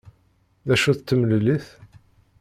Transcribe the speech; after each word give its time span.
D 0.67 0.69
acu-tt 0.73 1.07
temlellit? 1.09 1.65